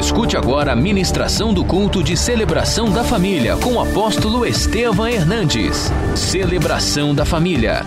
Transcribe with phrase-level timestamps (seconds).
[0.00, 5.90] Escute agora a ministração do culto de celebração da família com o apóstolo Estevam Hernandes.
[6.16, 7.82] Celebração da família.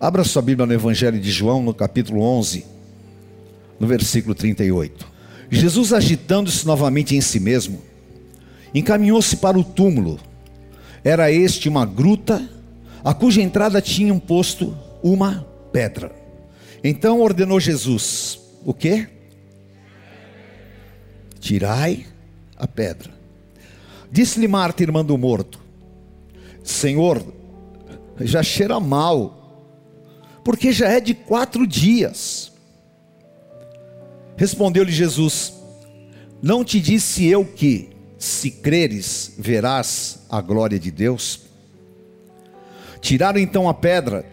[0.00, 2.64] Abra sua Bíblia no Evangelho de João, no capítulo 11,
[3.78, 5.06] no versículo 38.
[5.50, 7.82] Jesus, agitando-se novamente em si mesmo,
[8.74, 10.18] encaminhou-se para o túmulo.
[11.04, 12.42] Era este uma gruta,
[13.04, 16.10] a cuja entrada tinham posto uma pedra.
[16.82, 19.11] Então ordenou Jesus: O que?
[21.42, 22.06] Tirai
[22.56, 23.10] a pedra.
[24.12, 25.58] Disse-lhe Marta, irmã do morto:
[26.62, 27.20] Senhor,
[28.20, 29.40] já cheira mal
[30.44, 32.52] porque já é de quatro dias.
[34.36, 35.52] Respondeu-lhe Jesus:
[36.40, 41.40] Não te disse eu que, se creres, verás a glória de Deus?
[43.00, 44.24] Tiraram então a pedra,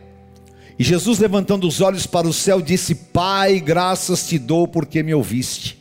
[0.77, 5.16] e Jesus, levantando os olhos para o céu, disse: Pai, graças te dou porque me
[5.16, 5.78] ouviste.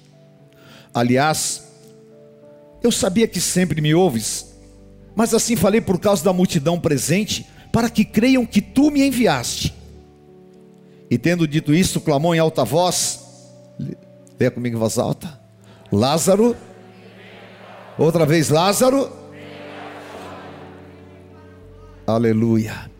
[0.98, 1.62] Aliás,
[2.83, 4.53] eu sabia que sempre me ouves,
[5.14, 9.73] mas assim falei por causa da multidão presente, para que creiam que tu me enviaste.
[11.08, 13.20] E tendo dito isso, clamou em alta voz:
[14.41, 15.39] Leia comigo em voz alta.
[15.92, 16.56] Lázaro.
[17.97, 19.08] Outra vez, Lázaro.
[22.08, 22.91] Aleluia.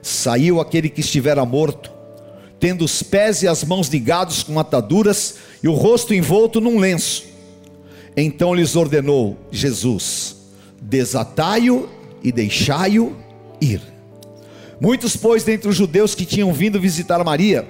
[0.00, 1.90] Saiu aquele que estivera morto,
[2.60, 7.31] tendo os pés e as mãos ligados com ataduras e o rosto envolto num lenço.
[8.16, 10.36] Então lhes ordenou Jesus:
[10.80, 11.88] Desatai-o
[12.22, 13.16] e deixai-o
[13.60, 13.80] ir.
[14.80, 17.66] Muitos, pois, dentre os judeus que tinham vindo visitar Maria,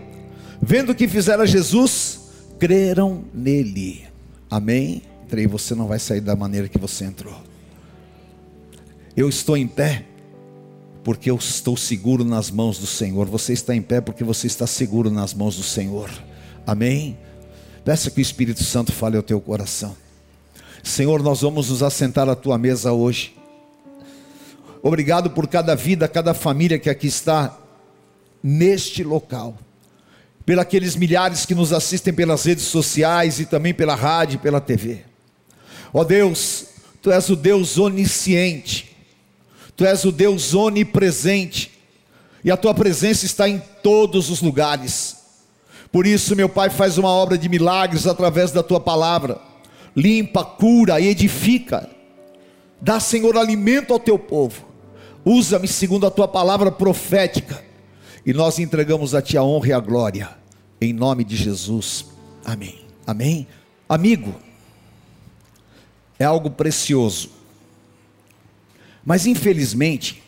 [0.60, 2.20] vendo o que fizera Jesus,
[2.58, 4.04] creram nele.
[4.50, 5.02] Amém?
[5.28, 7.36] Creio, você não vai sair da maneira que você entrou.
[9.16, 10.06] Eu estou em pé
[11.04, 13.26] porque eu estou seguro nas mãos do Senhor.
[13.26, 16.10] Você está em pé porque você está seguro nas mãos do Senhor.
[16.66, 17.18] Amém?
[17.84, 19.96] Peça que o Espírito Santo fale ao teu coração.
[20.82, 23.34] Senhor, nós vamos nos assentar à tua mesa hoje.
[24.82, 27.56] Obrigado por cada vida, cada família que aqui está
[28.42, 29.56] neste local.
[30.44, 35.04] Pelos milhares que nos assistem pelas redes sociais e também pela rádio e pela TV.
[35.94, 36.66] Ó oh Deus,
[37.00, 38.96] Tu és o Deus onisciente,
[39.76, 41.70] Tu és o Deus onipresente,
[42.42, 45.16] e a Tua presença está em todos os lugares.
[45.92, 49.51] Por isso, meu Pai faz uma obra de milagres através da Tua palavra,
[49.94, 51.88] limpa, cura, edifica,
[52.80, 54.66] dá, Senhor, alimento ao Teu povo.
[55.24, 57.62] Usa-me segundo a tua palavra profética.
[58.24, 60.30] E nós entregamos a ti a honra e a glória.
[60.80, 62.06] Em nome de Jesus.
[62.44, 62.84] Amém.
[63.06, 63.46] Amém.
[63.88, 64.34] Amigo,
[66.18, 67.30] é algo precioso.
[69.04, 70.22] Mas infelizmente,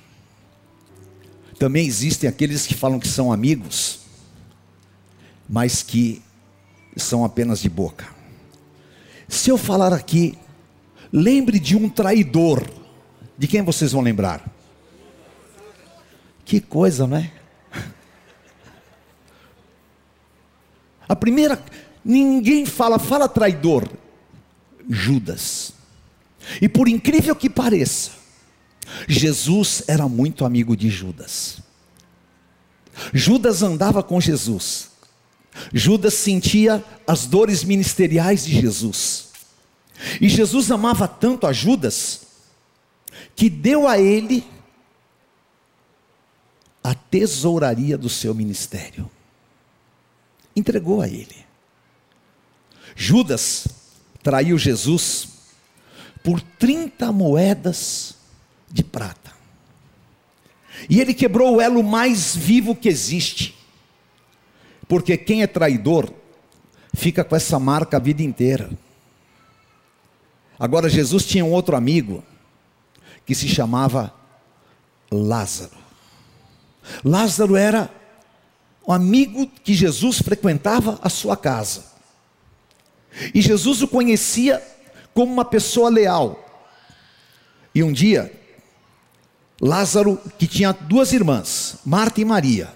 [1.58, 4.00] também existem aqueles que falam que são amigos,
[5.48, 6.22] mas que
[6.97, 8.13] são apenas de boca.
[9.28, 10.38] Se eu falar aqui,
[11.12, 12.68] lembre de um traidor,
[13.36, 14.44] de quem vocês vão lembrar?
[16.44, 17.32] Que coisa, não é?
[21.08, 21.62] A primeira,
[22.04, 23.88] ninguém fala, fala traidor.
[24.88, 25.72] Judas.
[26.60, 28.10] E por incrível que pareça,
[29.08, 31.58] Jesus era muito amigo de Judas.
[33.12, 34.91] Judas andava com Jesus.
[35.72, 39.28] Judas sentia as dores ministeriais de Jesus.
[40.20, 42.22] E Jesus amava tanto a Judas
[43.37, 44.44] que deu a ele
[46.82, 49.10] a tesouraria do seu ministério.
[50.54, 51.44] Entregou a ele.
[52.94, 53.66] Judas
[54.22, 55.28] traiu Jesus
[56.22, 58.16] por 30 moedas
[58.71, 59.32] de prata.
[60.88, 63.54] E ele quebrou o elo mais vivo que existe.
[64.89, 66.12] Porque quem é traidor
[66.95, 68.71] fica com essa marca a vida inteira.
[70.59, 72.22] Agora Jesus tinha um outro amigo
[73.27, 74.15] que se chamava
[75.11, 75.77] Lázaro.
[77.05, 77.91] Lázaro era
[78.87, 81.84] um amigo que Jesus frequentava a sua casa.
[83.34, 84.63] E Jesus o conhecia
[85.13, 86.41] como uma pessoa leal.
[87.75, 88.33] E um dia,
[89.60, 92.72] Lázaro, que tinha duas irmãs, Marta e Maria,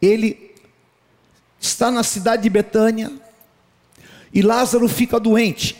[0.00, 0.54] ele
[1.60, 3.12] está na cidade de Betânia
[4.32, 5.76] e Lázaro fica doente.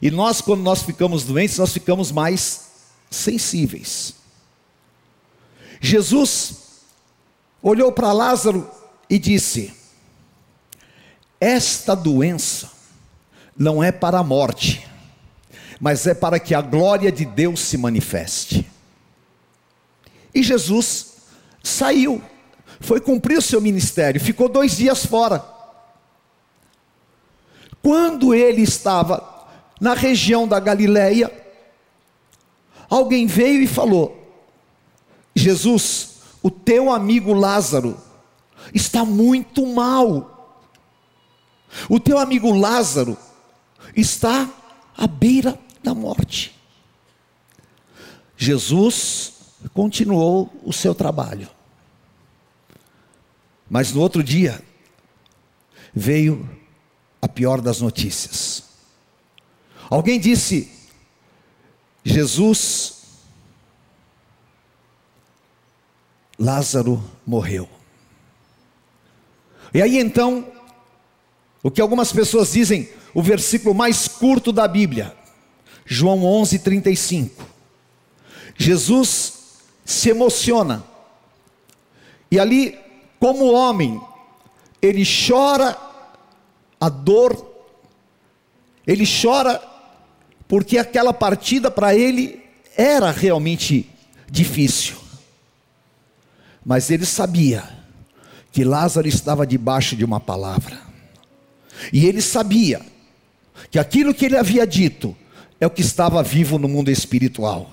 [0.00, 2.66] E nós, quando nós ficamos doentes, nós ficamos mais
[3.10, 4.14] sensíveis.
[5.80, 6.56] Jesus
[7.62, 8.68] olhou para Lázaro
[9.08, 9.72] e disse:
[11.40, 12.70] Esta doença
[13.56, 14.86] não é para a morte,
[15.80, 18.68] mas é para que a glória de Deus se manifeste.
[20.34, 21.13] E Jesus
[21.64, 22.22] saiu,
[22.78, 25.44] foi cumprir o seu ministério, ficou dois dias fora.
[27.82, 29.46] Quando ele estava
[29.80, 31.30] na região da Galileia,
[32.88, 34.46] alguém veio e falou:
[35.34, 37.98] Jesus, o teu amigo Lázaro
[38.72, 40.60] está muito mal.
[41.88, 43.18] O teu amigo Lázaro
[43.96, 44.48] está
[44.96, 46.54] à beira da morte.
[48.36, 49.32] Jesus
[49.72, 51.53] continuou o seu trabalho.
[53.68, 54.62] Mas no outro dia,
[55.94, 56.48] veio
[57.20, 58.64] a pior das notícias.
[59.88, 60.70] Alguém disse:
[62.04, 63.02] Jesus,
[66.38, 67.68] Lázaro morreu.
[69.72, 70.46] E aí então,
[71.62, 75.16] o que algumas pessoas dizem, o versículo mais curto da Bíblia,
[75.86, 77.44] João 11, 35.
[78.56, 79.32] Jesus
[79.84, 80.84] se emociona,
[82.30, 82.78] e ali,
[83.24, 83.98] como homem,
[84.82, 85.78] ele chora
[86.78, 87.54] a dor,
[88.86, 89.62] ele chora
[90.46, 92.44] porque aquela partida para ele
[92.76, 93.88] era realmente
[94.30, 94.96] difícil,
[96.62, 97.64] mas ele sabia
[98.52, 100.78] que Lázaro estava debaixo de uma palavra,
[101.90, 102.82] e ele sabia
[103.70, 105.16] que aquilo que ele havia dito
[105.58, 107.70] é o que estava vivo no mundo espiritual.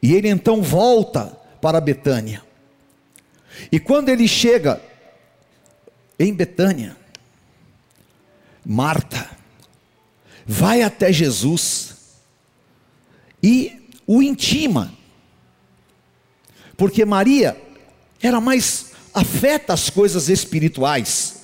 [0.00, 2.46] E ele então volta para Betânia.
[3.70, 4.80] E quando ele chega
[6.18, 6.96] em Betânia,
[8.64, 9.30] Marta
[10.46, 11.96] vai até Jesus
[13.42, 14.92] e o intima,
[16.76, 17.60] porque Maria
[18.20, 21.36] era mais afeta as coisas espirituais.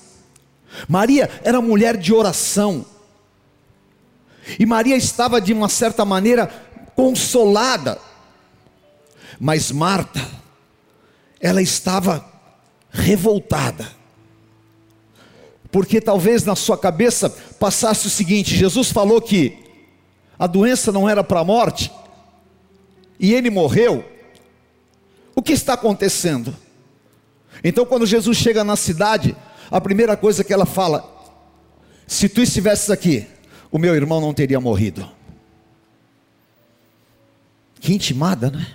[0.89, 2.85] Maria era mulher de oração.
[4.59, 6.47] E Maria estava de uma certa maneira
[6.95, 7.99] consolada.
[9.41, 10.21] Mas Marta,
[11.45, 12.25] ela estava
[12.91, 13.87] revoltada.
[15.71, 17.29] Porque talvez na sua cabeça
[17.61, 19.59] passasse o seguinte: Jesus falou que
[20.39, 21.93] a doença não era para a morte,
[23.21, 24.03] e ele morreu.
[25.37, 26.57] O que está acontecendo?
[27.63, 29.37] Então, quando Jesus chega na cidade,
[29.71, 31.05] a primeira coisa que ela fala:
[32.07, 33.27] Se tu estivesses aqui,
[33.71, 35.07] o meu irmão não teria morrido.
[37.81, 38.67] Que intimada, né?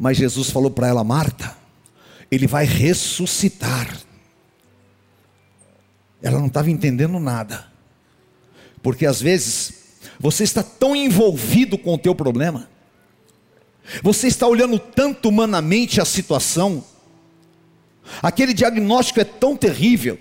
[0.00, 1.56] Mas Jesus falou para ela: Marta,
[2.30, 4.00] ele vai ressuscitar.
[6.22, 7.66] Ela não estava entendendo nada,
[8.82, 9.74] porque às vezes
[10.18, 12.68] você está tão envolvido com o teu problema,
[14.02, 16.84] você está olhando tanto humanamente a situação,
[18.22, 20.18] Aquele diagnóstico é tão terrível,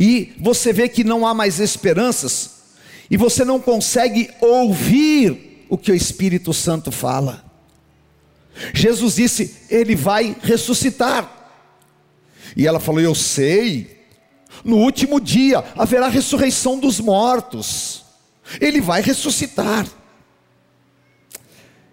[0.00, 2.56] e você vê que não há mais esperanças,
[3.10, 7.44] e você não consegue ouvir o que o Espírito Santo fala.
[8.72, 11.32] Jesus disse: Ele vai ressuscitar.
[12.56, 14.04] E ela falou: Eu sei,
[14.64, 18.04] no último dia haverá ressurreição dos mortos,
[18.60, 19.86] Ele vai ressuscitar.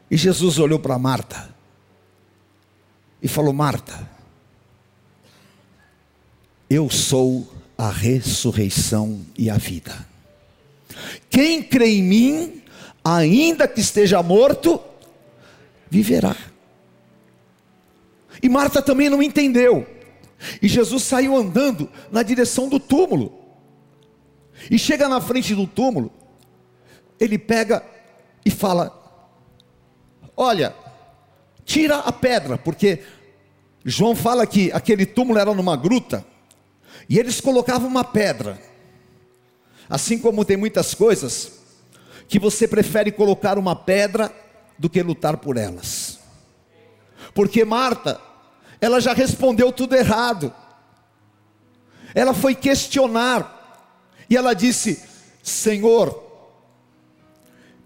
[0.10, 1.54] E Jesus olhou para Marta
[3.21, 4.10] e falou: Marta,
[6.69, 10.07] eu sou a ressurreição e a vida.
[11.30, 12.62] Quem crê em mim,
[13.04, 14.80] ainda que esteja morto,
[15.89, 16.36] viverá.
[18.43, 19.87] E Marta também não entendeu.
[20.61, 23.41] E Jesus saiu andando na direção do túmulo.
[24.69, 26.12] E chega na frente do túmulo,
[27.17, 27.81] ele pega
[28.45, 28.91] e fala:
[30.35, 30.75] Olha,
[31.63, 33.01] tira a pedra, porque
[33.85, 36.25] João fala que aquele túmulo era numa gruta.
[37.09, 38.59] E eles colocavam uma pedra.
[39.89, 41.59] Assim como tem muitas coisas
[42.27, 44.33] que você prefere colocar uma pedra
[44.77, 46.19] do que lutar por elas.
[47.33, 48.19] Porque Marta,
[48.83, 50.53] ela já respondeu tudo errado.
[52.13, 53.87] Ela foi questionar
[54.29, 55.01] e ela disse:
[55.41, 56.21] Senhor,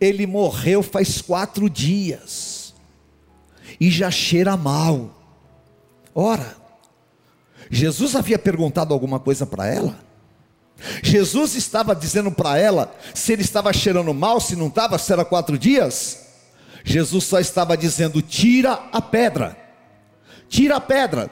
[0.02, 2.74] ele morreu faz quatro dias
[3.80, 5.12] e já cheira mal.
[6.16, 6.58] Ora,
[7.70, 10.00] Jesus havia perguntado alguma coisa para ela?
[11.04, 15.24] Jesus estava dizendo para ela se ele estava cheirando mal, se não estava, se era
[15.24, 16.26] quatro dias?
[16.84, 19.67] Jesus só estava dizendo: tira a pedra,
[20.50, 21.30] tira a pedra,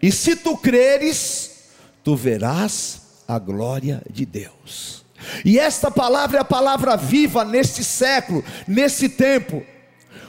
[0.00, 1.50] e se tu creres,
[2.02, 5.04] tu verás a glória de Deus.
[5.44, 9.62] E esta palavra é a palavra viva neste século, nesse tempo.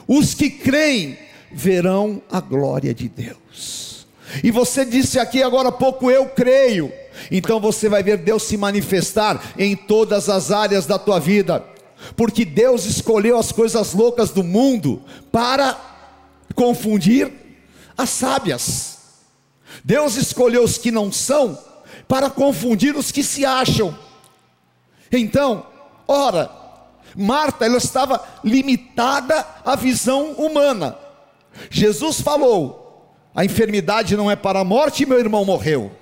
[0.06, 1.18] Os que creem
[1.52, 4.06] verão a glória de Deus.
[4.42, 6.92] E você disse aqui agora há pouco, eu creio.
[7.30, 11.64] Então você vai ver Deus se manifestar em todas as áreas da tua vida.
[12.16, 15.02] Porque Deus escolheu as coisas loucas do mundo
[15.32, 15.78] para
[16.54, 17.43] confundir
[17.96, 18.98] as sábias.
[19.84, 21.58] Deus escolheu os que não são
[22.06, 23.96] para confundir os que se acham.
[25.10, 25.66] Então,
[26.06, 26.50] ora,
[27.16, 30.96] Marta ela estava limitada à visão humana.
[31.70, 35.92] Jesus falou: a enfermidade não é para a morte, meu irmão morreu.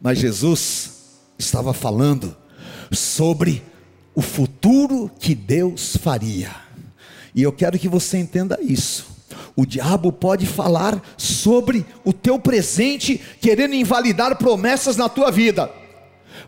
[0.00, 2.36] Mas Jesus estava falando
[2.92, 3.62] sobre
[4.14, 6.54] o futuro que Deus faria.
[7.34, 9.15] E eu quero que você entenda isso.
[9.56, 15.70] O diabo pode falar sobre o teu presente, querendo invalidar promessas na tua vida.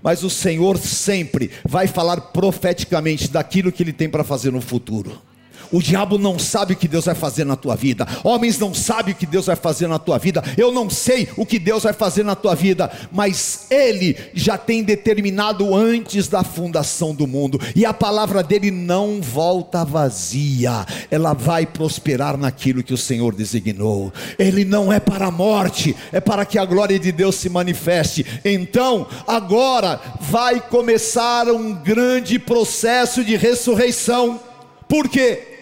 [0.03, 5.28] Mas o Senhor sempre vai falar profeticamente daquilo que ele tem para fazer no futuro.
[5.71, 8.07] O diabo não sabe o que Deus vai fazer na tua vida.
[8.25, 10.43] Homens não sabem o que Deus vai fazer na tua vida.
[10.57, 14.83] Eu não sei o que Deus vai fazer na tua vida, mas ele já tem
[14.83, 17.61] determinado antes da fundação do mundo.
[17.77, 20.87] E a palavra dele não volta vazia.
[21.11, 24.13] Ela vai prosperar naquilo que o Senhor designou.
[24.39, 28.25] Ele não é para a morte, é para que a glória de Deus se manifeste.
[28.45, 34.41] Então, agora vai começar um grande processo de ressurreição.
[34.89, 35.58] Por quê?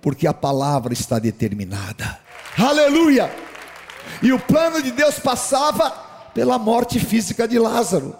[0.00, 2.18] Porque a palavra está determinada.
[2.58, 3.30] Aleluia!
[4.22, 5.90] E o plano de Deus passava
[6.32, 8.16] pela morte física de Lázaro,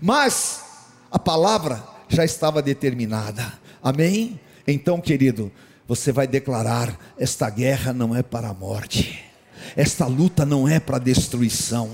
[0.00, 0.62] mas
[1.10, 3.52] a palavra já estava determinada.
[3.82, 4.40] Amém?
[4.66, 5.50] Então, querido,
[5.88, 9.24] você vai declarar: esta guerra não é para a morte,
[9.76, 11.90] esta luta não é para a destruição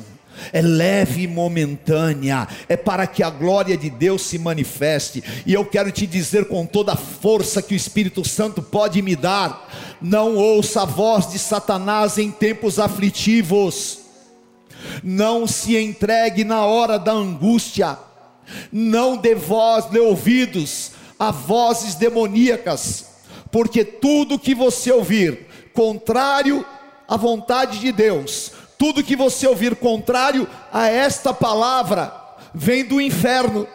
[0.52, 5.22] é leve e momentânea, é para que a glória de Deus se manifeste.
[5.46, 9.14] E eu quero te dizer com toda a força que o Espírito Santo pode me
[9.14, 14.00] dar: não ouça a voz de Satanás em tempos aflitivos,
[15.02, 17.98] não se entregue na hora da angústia,
[18.72, 23.06] não dê voz, dê ouvidos a vozes demoníacas,
[23.50, 26.64] porque tudo que você ouvir contrário
[27.08, 32.14] à vontade de Deus, tudo que você ouvir contrário a esta palavra
[32.54, 33.66] vem do inferno.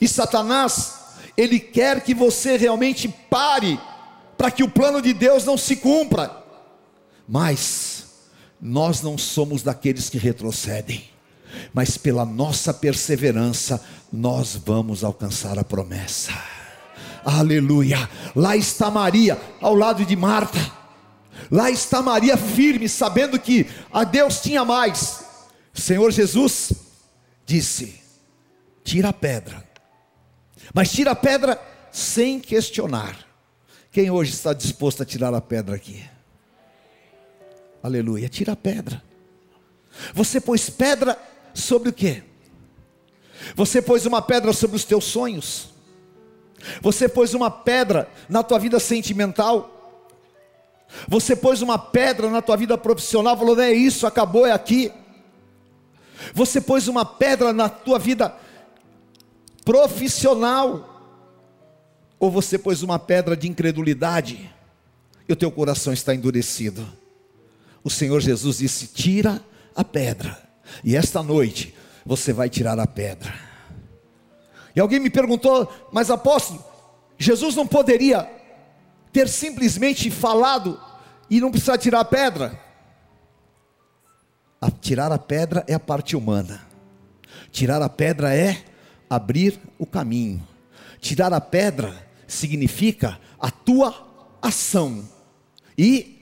[0.00, 0.94] E Satanás,
[1.36, 3.78] ele quer que você realmente pare
[4.36, 6.42] para que o plano de Deus não se cumpra.
[7.28, 8.06] Mas
[8.60, 11.04] nós não somos daqueles que retrocedem,
[11.72, 16.32] mas pela nossa perseverança nós vamos alcançar a promessa.
[17.22, 18.08] Aleluia!
[18.34, 20.83] Lá está Maria ao lado de Marta
[21.50, 25.24] Lá está Maria firme, sabendo que a Deus tinha mais.
[25.72, 26.72] Senhor Jesus
[27.44, 28.00] disse:
[28.82, 29.62] tira a pedra,
[30.72, 31.60] mas tira a pedra
[31.90, 33.18] sem questionar.
[33.90, 36.04] Quem hoje está disposto a tirar a pedra aqui?
[37.82, 39.02] Aleluia, tira a pedra.
[40.12, 41.18] Você pôs pedra
[41.52, 42.22] sobre o que?
[43.54, 45.68] Você pôs uma pedra sobre os teus sonhos.
[46.80, 49.73] Você pôs uma pedra na tua vida sentimental.
[51.08, 54.92] Você pôs uma pedra na tua vida profissional, falou: não é isso, acabou, é aqui.
[56.32, 58.34] Você pôs uma pedra na tua vida
[59.64, 61.02] profissional,
[62.18, 64.50] ou você pôs uma pedra de incredulidade,
[65.28, 66.86] e o teu coração está endurecido.
[67.82, 69.42] O Senhor Jesus disse: tira
[69.74, 70.40] a pedra,
[70.82, 71.74] e esta noite
[72.04, 73.34] você vai tirar a pedra.
[74.76, 76.64] E alguém me perguntou, mas apóstolo,
[77.16, 78.28] Jesus não poderia
[79.14, 80.78] ter simplesmente falado
[81.30, 82.60] e não precisar tirar a pedra.
[84.60, 86.60] A tirar a pedra é a parte humana.
[87.52, 88.64] Tirar a pedra é
[89.08, 90.44] abrir o caminho.
[91.00, 91.94] Tirar a pedra
[92.26, 93.94] significa a tua
[94.42, 95.08] ação.
[95.78, 96.20] E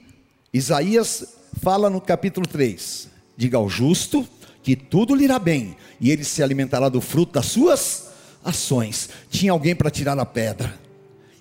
[0.53, 4.27] Isaías fala no capítulo 3: Diga ao justo
[4.61, 8.11] que tudo lhe irá bem, e ele se alimentará do fruto das suas
[8.45, 9.09] ações.
[9.31, 10.79] Tinha alguém para tirar a pedra,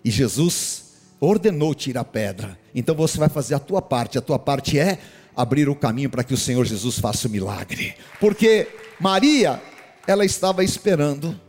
[0.02, 0.81] e Jesus
[1.24, 2.58] ordenou tirar a pedra.
[2.74, 4.18] Então você vai fazer a tua parte.
[4.18, 4.98] A tua parte é
[5.36, 7.94] abrir o caminho para que o Senhor Jesus faça o milagre.
[8.18, 9.62] Porque Maria,
[10.04, 11.40] ela estava esperando.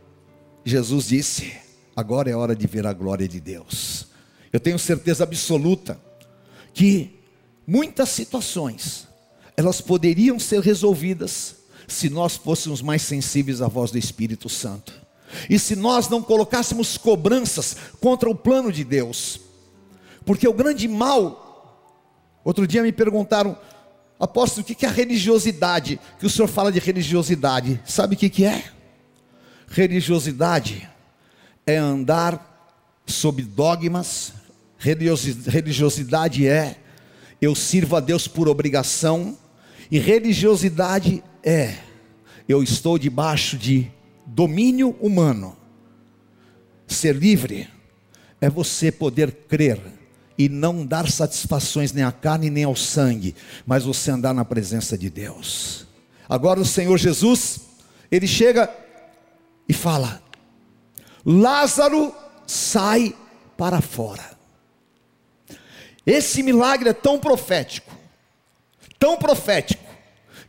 [0.64, 1.52] Jesus disse:
[1.96, 4.06] "Agora é hora de ver a glória de Deus".
[4.52, 5.98] Eu tenho certeza absoluta
[6.72, 7.18] que
[7.66, 9.08] muitas situações
[9.56, 11.56] elas poderiam ser resolvidas
[11.88, 14.92] se nós fôssemos mais sensíveis à voz do Espírito Santo.
[15.50, 19.40] E se nós não colocássemos cobranças contra o plano de Deus,
[20.24, 23.56] porque o grande mal, outro dia me perguntaram,
[24.18, 26.00] apóstolo, o que é a religiosidade?
[26.18, 28.64] Que o senhor fala de religiosidade, sabe o que é?
[29.68, 30.88] Religiosidade
[31.66, 34.32] é andar sob dogmas,
[34.78, 36.76] religiosidade é
[37.40, 39.36] eu sirvo a Deus por obrigação,
[39.90, 41.74] e religiosidade é
[42.48, 43.90] eu estou debaixo de
[44.26, 45.56] domínio humano.
[46.86, 47.68] Ser livre
[48.40, 49.80] é você poder crer
[50.36, 53.34] e não dar satisfações nem à carne nem ao sangue,
[53.66, 55.86] mas você andar na presença de Deus.
[56.28, 57.60] Agora o Senhor Jesus,
[58.10, 58.68] ele chega
[59.68, 60.22] e fala:
[61.24, 62.14] Lázaro
[62.46, 63.14] sai
[63.56, 64.34] para fora.
[66.06, 67.92] Esse milagre é tão profético,
[68.98, 69.84] tão profético,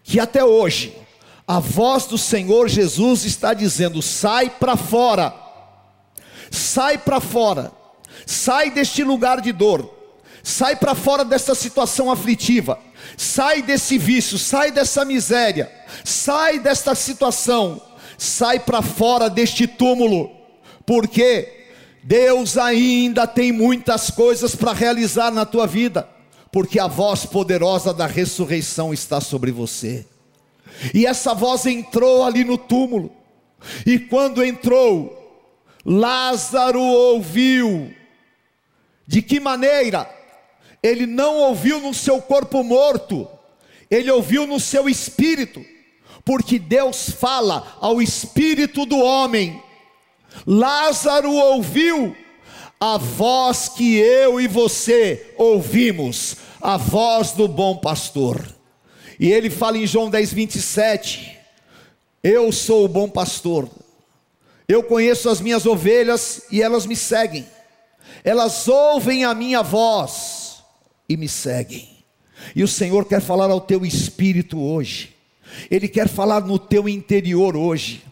[0.04, 0.94] que até hoje
[1.48, 5.34] a voz do Senhor Jesus está dizendo: sai para fora,
[6.51, 7.72] sai para fora,
[8.25, 9.93] sai deste lugar de dor,
[10.43, 12.79] sai para fora dessa situação aflitiva,
[13.17, 15.72] sai desse vício, sai dessa miséria,
[16.03, 17.81] sai desta situação,
[18.17, 20.31] sai para fora deste túmulo,
[20.86, 21.67] porque
[22.03, 26.07] Deus ainda tem muitas coisas para realizar na tua vida,
[26.51, 30.05] porque a voz poderosa da ressurreição está sobre você.
[30.93, 33.12] E essa voz entrou ali no túmulo,
[33.86, 35.22] e quando entrou,
[35.86, 37.93] Lázaro ouviu.
[39.08, 40.10] De que maneira?
[40.82, 43.28] Ele não ouviu no seu corpo morto,
[43.90, 45.64] ele ouviu no seu espírito,
[46.24, 49.64] porque Deus fala ao espírito do homem
[50.46, 52.16] Lázaro ouviu
[52.80, 58.44] a voz que eu e você ouvimos, a voz do bom pastor.
[59.20, 61.38] E ele fala em João 10, 27:
[62.24, 63.70] Eu sou o bom pastor,
[64.68, 67.46] eu conheço as minhas ovelhas e elas me seguem,
[68.24, 70.63] elas ouvem a minha voz
[71.07, 71.89] e me seguem.
[72.55, 75.15] E o Senhor quer falar ao teu espírito hoje,
[75.69, 78.03] Ele quer falar no teu interior hoje.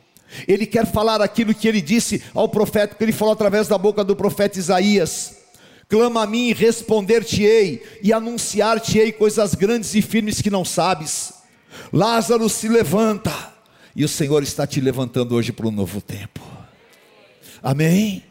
[0.47, 4.03] Ele quer falar aquilo que ele disse ao profeta, que ele falou através da boca
[4.03, 5.37] do profeta Isaías:
[5.87, 11.33] Clama a mim e responder-te-ei, e anunciar-te-ei coisas grandes e firmes que não sabes.
[11.91, 13.31] Lázaro se levanta,
[13.95, 16.41] e o Senhor está te levantando hoje para um novo tempo.
[17.61, 18.23] Amém?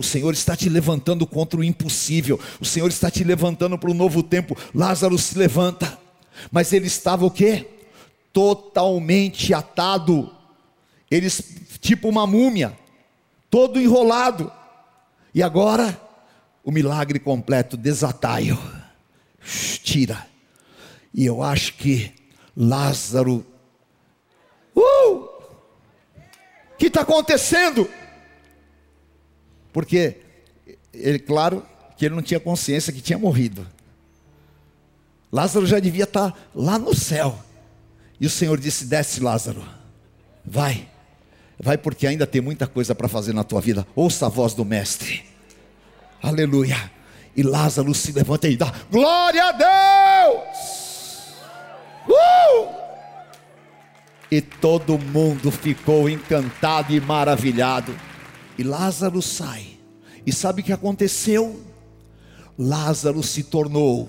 [0.00, 2.40] O Senhor está te levantando contra o impossível.
[2.58, 4.56] O Senhor está te levantando para um novo tempo.
[4.74, 5.98] Lázaro se levanta.
[6.50, 7.66] Mas ele estava o quê?
[8.32, 10.30] Totalmente atado
[11.10, 11.42] eles,
[11.80, 12.78] tipo uma múmia,
[13.50, 14.50] todo enrolado.
[15.34, 16.00] E agora,
[16.62, 18.58] o milagre completo, desataio,
[19.82, 20.24] tira.
[21.12, 22.14] E eu acho que
[22.56, 23.44] Lázaro,
[24.76, 25.28] uh,
[26.78, 27.90] que está acontecendo?
[29.72, 30.16] Porque
[30.92, 31.64] ele, claro,
[31.96, 33.66] que ele não tinha consciência que tinha morrido.
[35.32, 37.38] Lázaro já devia estar tá lá no céu.
[38.20, 39.64] E o Senhor disse: Desce, Lázaro,
[40.44, 40.88] vai.
[41.58, 43.86] Vai porque ainda tem muita coisa para fazer na tua vida.
[43.94, 45.24] Ouça a voz do Mestre.
[46.22, 46.90] Aleluia.
[47.36, 50.80] E Lázaro se levanta e dá glória a Deus.
[52.08, 52.80] Uh!
[54.30, 57.94] E todo mundo ficou encantado e maravilhado.
[58.60, 59.78] E Lázaro sai.
[60.26, 61.60] E sabe o que aconteceu?
[62.58, 64.08] Lázaro se tornou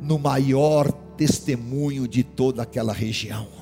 [0.00, 3.56] no maior testemunho de toda aquela região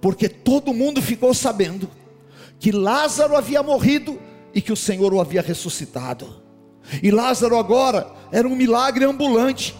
[0.00, 1.88] porque todo mundo ficou sabendo
[2.58, 4.18] que Lázaro havia morrido
[4.54, 6.42] e que o Senhor o havia ressuscitado.
[7.02, 9.74] E Lázaro agora era um milagre ambulante.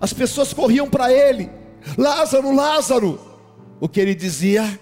[0.00, 1.50] As pessoas corriam para ele:
[1.96, 3.20] Lázaro, Lázaro.
[3.80, 4.78] O que ele dizia?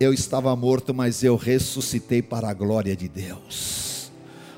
[0.00, 4.10] Eu estava morto, mas eu ressuscitei para a glória de Deus.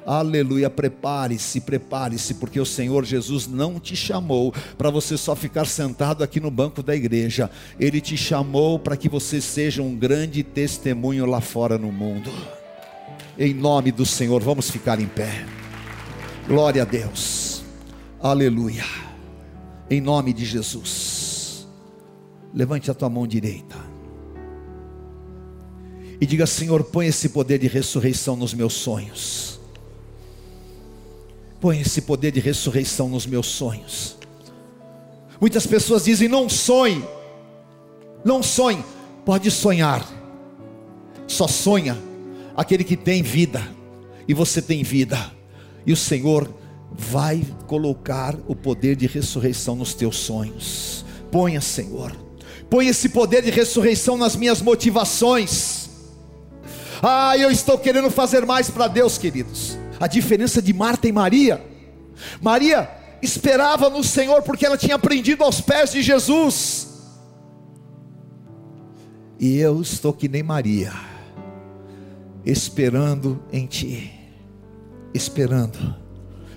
[0.06, 6.22] Aleluia, prepare-se, prepare-se, porque o Senhor Jesus não te chamou para você só ficar sentado
[6.22, 7.50] aqui no banco da igreja.
[7.78, 12.30] Ele te chamou para que você seja um grande testemunho lá fora no mundo.
[13.36, 15.44] Em nome do Senhor, vamos ficar em pé.
[16.46, 17.64] Glória a Deus.
[18.20, 18.84] Aleluia.
[19.90, 21.66] Em nome de Jesus.
[22.54, 23.81] Levante a tua mão direita.
[26.22, 29.52] E diga, Senhor, põe esse poder de ressurreição nos meus sonhos
[31.62, 34.16] Põe esse poder de ressurreição nos meus sonhos.
[35.40, 37.04] Muitas pessoas dizem: não sonhe,
[38.24, 38.84] não sonhe.
[39.24, 40.04] Pode sonhar,
[41.28, 41.96] só sonha
[42.56, 43.62] aquele que tem vida,
[44.26, 45.16] e você tem vida,
[45.86, 46.52] e o Senhor
[46.90, 51.04] vai colocar o poder de ressurreição nos teus sonhos.
[51.30, 52.10] Ponha, Senhor,
[52.68, 55.71] põe esse poder de ressurreição nas minhas motivações.
[57.02, 61.64] Ah, eu estou querendo fazer mais para Deus, queridos a diferença de Marta e Maria.
[62.40, 62.90] Maria
[63.22, 66.88] esperava no Senhor porque ela tinha aprendido aos pés de Jesus.
[69.38, 70.92] E eu estou que nem Maria,
[72.44, 74.12] esperando em Ti,
[75.14, 75.94] esperando,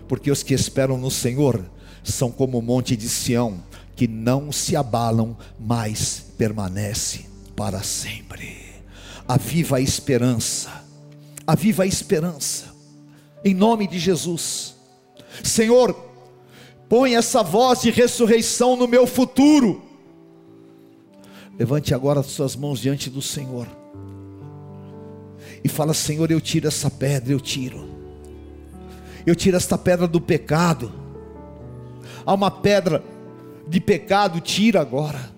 [0.07, 1.63] porque os que esperam no Senhor
[2.03, 3.63] são como o monte de Sião,
[3.95, 8.64] que não se abalam, mas permanece para sempre.
[9.27, 10.69] Aviva a esperança,
[11.47, 12.75] aviva a esperança
[13.45, 14.75] em nome de Jesus.
[15.43, 15.95] Senhor,
[16.89, 19.83] põe essa voz de ressurreição no meu futuro.
[21.57, 23.67] Levante agora as suas mãos diante do Senhor
[25.63, 27.87] e fala: Senhor, eu tiro essa pedra, eu tiro.
[29.25, 30.91] Eu tiro esta pedra do pecado.
[32.25, 33.03] Há uma pedra
[33.67, 35.31] de pecado, tira agora.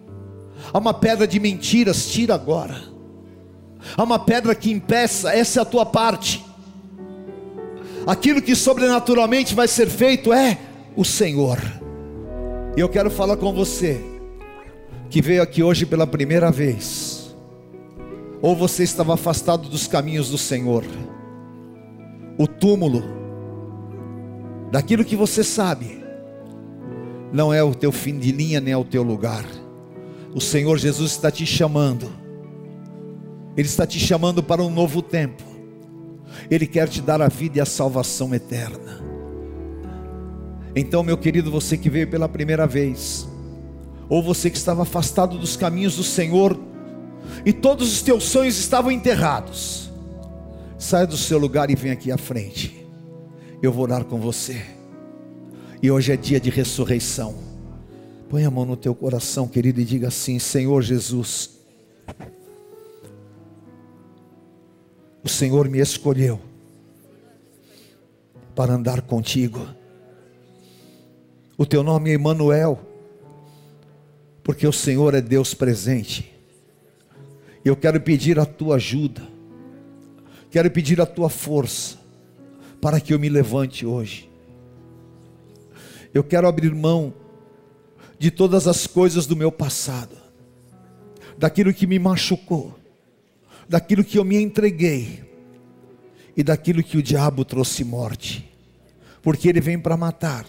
[0.73, 2.81] Há uma pedra de mentiras, tira agora.
[3.95, 6.45] Há uma pedra que impeça, essa é a tua parte.
[8.05, 10.57] Aquilo que sobrenaturalmente vai ser feito é
[10.95, 11.59] o Senhor.
[12.75, 14.01] E eu quero falar com você
[15.09, 17.35] que veio aqui hoje pela primeira vez,
[18.41, 20.83] ou você estava afastado dos caminhos do Senhor,
[22.37, 23.03] o túmulo,
[24.71, 26.03] daquilo que você sabe,
[27.31, 29.45] não é o teu fim de linha, nem é o teu lugar.
[30.33, 32.09] O Senhor Jesus está te chamando,
[33.57, 35.43] Ele está te chamando para um novo tempo,
[36.49, 39.03] Ele quer te dar a vida e a salvação eterna.
[40.75, 43.27] Então, meu querido, você que veio pela primeira vez,
[44.07, 46.55] ou você que estava afastado dos caminhos do Senhor,
[47.43, 49.91] e todos os teus sonhos estavam enterrados,
[50.77, 52.85] saia do seu lugar e vem aqui à frente,
[53.59, 54.61] eu vou orar com você,
[55.81, 57.33] e hoje é dia de ressurreição.
[58.29, 61.57] Põe a mão no teu coração, querido, e diga assim: Senhor Jesus,
[65.27, 66.39] o Senhor me escolheu
[68.55, 69.67] para andar contigo.
[71.57, 72.79] O teu nome é Emanuel
[74.41, 76.33] porque o Senhor é Deus presente.
[77.65, 79.21] Eu quero pedir a tua ajuda,
[80.49, 81.97] quero pedir a tua força,
[82.79, 84.29] para que eu me levante hoje.
[86.13, 87.13] Eu quero abrir mão
[88.17, 90.15] de todas as coisas do meu passado,
[91.37, 92.76] daquilo que me machucou,
[93.67, 95.23] daquilo que eu me entreguei
[96.35, 98.49] e daquilo que o diabo trouxe morte,
[99.21, 100.45] porque ele vem para matar,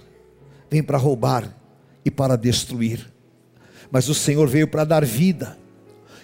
[0.71, 1.57] vem para roubar
[2.05, 3.11] e para destruir.
[3.91, 5.59] Mas o Senhor veio para dar vida,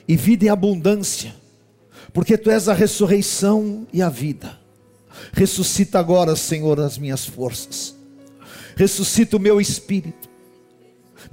[0.07, 1.35] e vida em abundância,
[2.13, 4.61] porque Tu és a ressurreição e a vida.
[5.33, 7.97] Ressuscita agora, Senhor, as minhas forças,
[8.77, 10.29] ressuscita o meu espírito,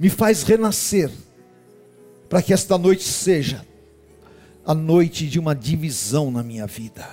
[0.00, 1.10] me faz renascer,
[2.30, 3.66] para que esta noite seja
[4.64, 7.08] a noite de uma divisão na minha vida.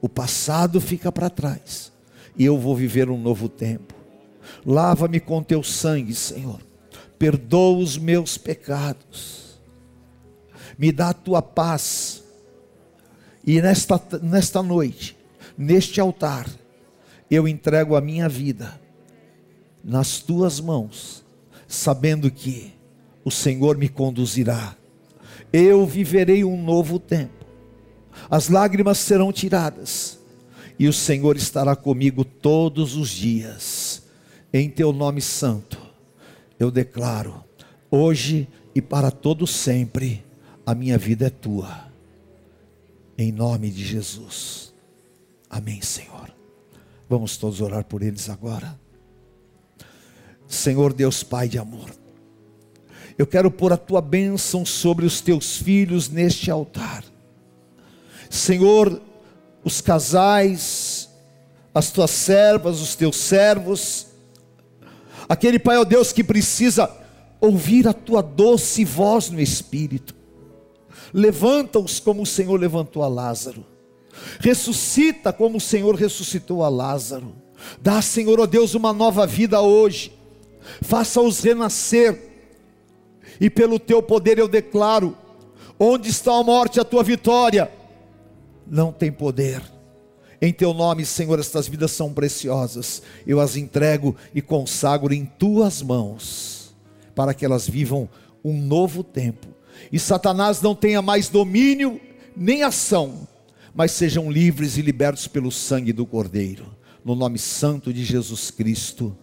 [0.00, 1.92] O passado fica para trás,
[2.36, 3.94] e eu vou viver um novo tempo.
[4.66, 6.60] Lava-me com teu sangue, Senhor
[7.22, 9.60] perdoa os meus pecados,
[10.76, 12.20] me dá a tua paz,
[13.46, 15.16] e nesta, nesta noite,
[15.56, 16.50] neste altar,
[17.30, 18.76] eu entrego a minha vida
[19.84, 21.24] nas tuas mãos,
[21.68, 22.72] sabendo que
[23.24, 24.76] o Senhor me conduzirá,
[25.52, 27.44] eu viverei um novo tempo,
[28.30, 30.18] as lágrimas serão tiradas,
[30.78, 34.02] e o Senhor estará comigo todos os dias,
[34.52, 35.82] em teu nome santo
[36.62, 37.42] eu declaro,
[37.90, 40.24] hoje e para todo sempre,
[40.64, 41.88] a minha vida é tua.
[43.18, 44.72] Em nome de Jesus.
[45.50, 46.32] Amém, Senhor.
[47.08, 48.78] Vamos todos orar por eles agora.
[50.46, 51.90] Senhor Deus Pai de amor,
[53.18, 57.04] eu quero pôr a tua bênção sobre os teus filhos neste altar.
[58.30, 59.00] Senhor,
[59.62, 61.08] os casais,
[61.74, 64.06] as tuas servas, os teus servos,
[65.28, 66.90] aquele Pai, ó Deus, que precisa
[67.40, 70.14] ouvir a tua doce voz no espírito.
[71.12, 73.66] Levanta-os como o Senhor levantou a Lázaro.
[74.40, 77.34] Ressuscita como o Senhor ressuscitou a Lázaro.
[77.80, 80.12] Dá, Senhor, ó Deus, uma nova vida hoje.
[80.80, 82.31] Faça-os renascer.
[83.40, 85.16] E pelo teu poder eu declaro:
[85.78, 87.70] onde está a morte, a tua vitória?
[88.66, 89.62] Não tem poder
[90.44, 93.00] em teu nome, Senhor, estas vidas são preciosas.
[93.24, 96.74] Eu as entrego e consagro em tuas mãos,
[97.14, 98.08] para que elas vivam
[98.44, 99.46] um novo tempo.
[99.92, 102.00] E Satanás não tenha mais domínio
[102.36, 103.28] nem ação,
[103.72, 106.66] mas sejam livres e libertos pelo sangue do Cordeiro.
[107.04, 109.16] No nome santo de Jesus Cristo.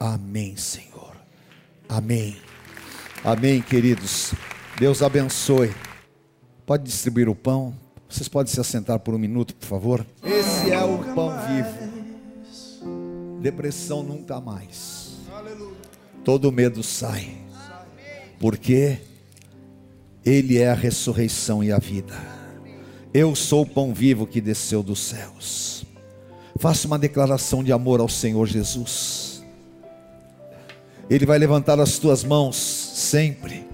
[0.00, 1.16] Amém, Senhor.
[1.86, 2.34] Amém.
[3.24, 4.32] Amém, queridos.
[4.78, 5.74] Deus abençoe.
[6.64, 7.74] Pode distribuir o pão.
[8.08, 10.06] Vocês podem se assentar por um minuto, por favor.
[10.22, 13.40] Esse é o pão vivo.
[13.40, 15.16] Depressão nunca mais.
[16.24, 17.36] Todo medo sai.
[18.38, 18.98] Porque
[20.24, 22.14] Ele é a ressurreição e a vida.
[23.14, 25.86] Eu sou o pão vivo que desceu dos céus.
[26.58, 29.42] Faça uma declaração de amor ao Senhor Jesus.
[31.08, 33.66] Ele vai levantar as tuas mãos sempre.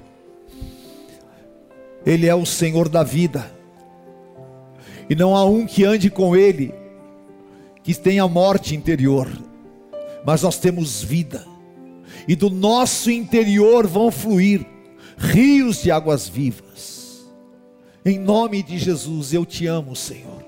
[2.04, 3.48] Ele é o Senhor da vida
[5.08, 6.74] e não há um que ande com ele
[7.85, 9.28] que tenha morte interior.
[10.24, 11.44] mas nós temos vida,
[12.28, 14.64] e do nosso interior vão fluir
[15.18, 17.26] rios de águas vivas.
[18.04, 20.46] Em nome de Jesus, eu te amo, Senhor.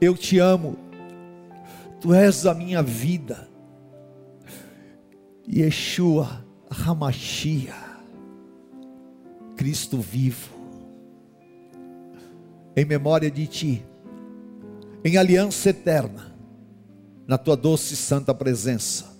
[0.00, 0.78] Eu te amo.
[2.00, 3.46] Tu és a minha vida.
[5.46, 7.74] Yeshua Hamashia,
[9.56, 10.48] Cristo vivo.
[12.76, 13.84] Em memória de ti,
[15.04, 16.34] em aliança eterna,
[17.26, 19.12] na tua doce e santa presença,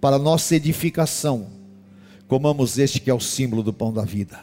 [0.00, 1.62] para nossa edificação
[2.32, 4.40] Comamos este que é o símbolo do pão da vida.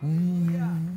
[0.00, 0.89] Hum.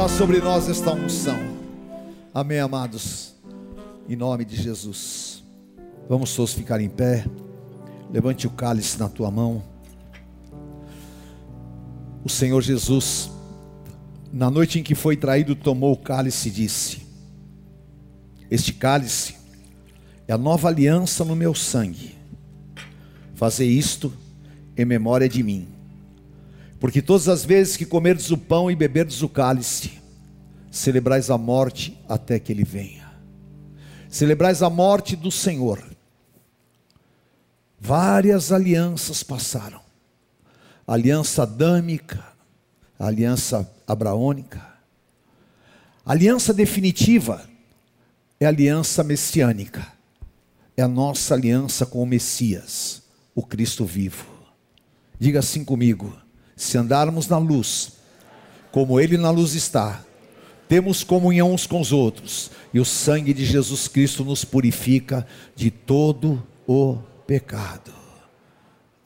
[0.00, 1.36] Está sobre nós esta unção.
[2.32, 3.34] Amém, amados.
[4.08, 5.44] Em nome de Jesus.
[6.08, 7.26] Vamos todos ficar em pé.
[8.10, 9.62] Levante o cálice na tua mão.
[12.24, 13.30] O Senhor Jesus
[14.32, 17.02] na noite em que foi traído, tomou o cálice e disse:
[18.50, 19.36] Este cálice
[20.26, 22.16] é a nova aliança no meu sangue.
[23.34, 24.10] Fazer isto
[24.78, 25.68] em memória de mim.
[26.80, 30.00] Porque todas as vezes que comerdes o pão e beberdes o cálice,
[30.70, 33.06] celebrais a morte até que ele venha.
[34.08, 35.84] Celebrais a morte do Senhor.
[37.78, 39.80] Várias alianças passaram.
[40.86, 42.24] aliança adâmica,
[42.98, 44.60] a aliança abraônica.
[46.04, 47.48] A aliança definitiva
[48.40, 49.86] é a aliança messiânica,
[50.76, 53.02] é a nossa aliança com o Messias,
[53.34, 54.26] o Cristo vivo.
[55.18, 56.12] Diga assim comigo:
[56.60, 57.92] se andarmos na luz,
[58.70, 60.04] como Ele na luz está,
[60.68, 65.70] temos comunhão uns com os outros, e o sangue de Jesus Cristo nos purifica de
[65.70, 67.90] todo o pecado.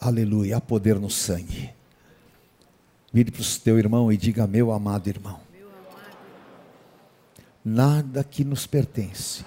[0.01, 1.71] Aleluia, há poder no sangue.
[3.12, 5.38] Vire para o teu irmão e diga: Meu amado irmão,
[7.64, 9.45] nada que nos pertence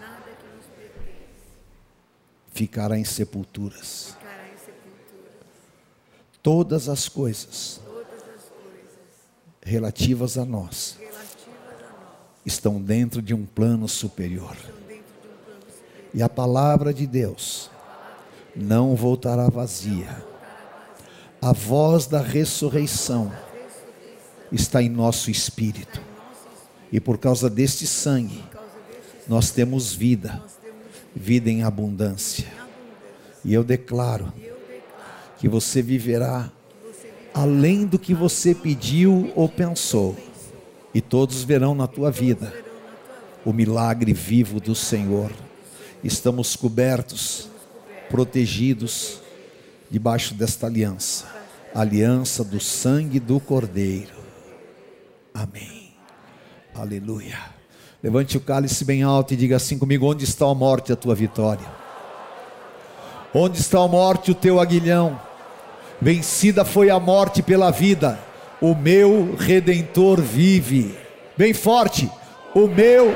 [2.53, 4.15] ficará em sepulturas.
[6.41, 7.81] Todas as coisas
[9.67, 10.97] relativas a nós
[12.45, 14.55] estão dentro de um plano superior.
[16.13, 17.69] E a palavra de Deus
[18.55, 20.23] não voltará vazia.
[21.41, 23.31] A voz da ressurreição
[24.51, 26.01] está em nosso espírito.
[26.89, 28.41] E por causa deste sangue,
[29.27, 30.41] nós temos vida,
[31.13, 32.47] vida em abundância.
[33.43, 34.31] E eu declaro
[35.37, 36.49] que você viverá
[37.37, 40.17] além do que você pediu ou pensou,
[40.91, 42.51] e todos verão na tua vida
[43.45, 45.31] o milagre vivo do Senhor.
[46.03, 47.47] Estamos cobertos,
[48.09, 49.19] protegidos
[49.89, 51.27] debaixo desta aliança,
[51.75, 54.17] aliança do sangue do Cordeiro.
[55.31, 55.93] Amém.
[56.73, 57.37] Aleluia.
[58.01, 61.13] Levante o cálice bem alto e diga assim comigo: Onde está a morte, a tua
[61.13, 61.67] vitória?
[63.31, 65.27] Onde está a morte, o teu aguilhão?
[66.01, 68.19] Vencida foi a morte pela vida,
[68.61, 70.95] o meu redentor vive.
[71.35, 72.09] Bem forte,
[72.53, 73.15] o meu.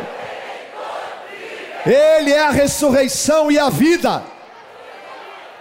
[1.85, 4.23] Ele é a ressurreição e a vida.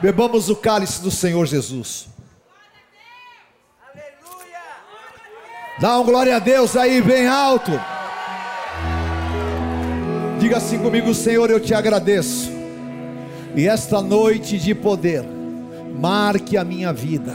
[0.01, 2.09] Bebamos o cálice do Senhor Jesus.
[5.79, 7.73] Dá um glória a Deus aí bem alto.
[10.39, 12.51] Diga assim comigo, Senhor, eu te agradeço.
[13.57, 15.25] E esta noite de poder,
[15.99, 17.35] marque a minha vida.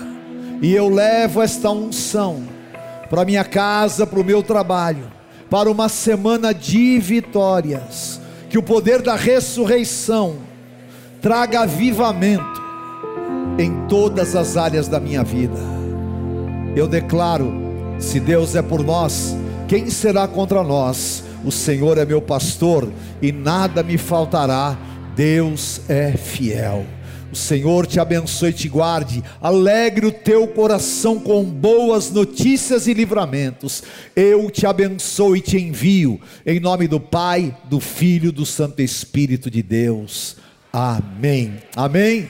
[0.61, 2.43] E eu levo esta unção
[3.09, 5.11] para minha casa, para o meu trabalho,
[5.49, 8.19] para uma semana de vitórias.
[8.49, 10.37] Que o poder da ressurreição
[11.21, 12.63] traga avivamento
[13.57, 15.59] em todas as áreas da minha vida.
[16.75, 17.53] Eu declaro
[17.97, 19.35] se Deus é por nós,
[19.67, 21.23] quem será contra nós?
[21.43, 22.91] O Senhor é meu pastor
[23.21, 24.77] e nada me faltará.
[25.15, 26.85] Deus é fiel.
[27.35, 32.93] O Senhor te abençoe e te guarde, alegre o teu coração com boas notícias e
[32.93, 33.83] livramentos.
[34.15, 39.51] Eu te abençoo e te envio, em nome do Pai, do Filho, do Santo Espírito
[39.51, 40.37] de Deus.
[40.71, 41.55] Amém.
[41.75, 42.29] Amém.